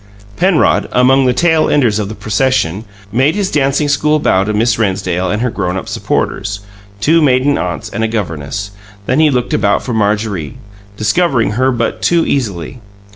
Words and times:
Penrod, 0.35 0.89
among 0.91 1.25
the 1.27 1.31
tail 1.31 1.69
enders 1.69 1.99
of 1.99 2.09
the 2.09 2.15
procession, 2.15 2.85
made 3.11 3.35
his 3.35 3.51
dancing 3.51 3.87
school 3.87 4.17
bow 4.17 4.43
to 4.43 4.51
Miss 4.51 4.79
Rennsdale 4.79 5.29
and 5.29 5.43
her 5.43 5.51
grown 5.51 5.77
up 5.77 5.87
supporters 5.87 6.61
(two 6.99 7.21
maiden 7.21 7.55
aunts 7.55 7.87
and 7.87 8.03
a 8.03 8.07
governess) 8.07 8.71
then 9.05 9.19
he 9.19 9.29
looked 9.29 9.53
about 9.53 9.83
for 9.83 9.93
Marjorie, 9.93 10.57
discovering 10.97 11.51
her 11.51 11.71
but 11.71 12.01
too 12.01 12.25
easily. 12.25 12.79